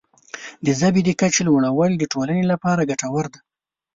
[0.65, 3.39] د ژبې د کچې لوړول د ټولنې لپاره ګټور دی.